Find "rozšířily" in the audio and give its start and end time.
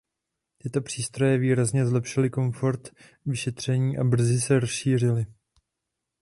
4.59-5.25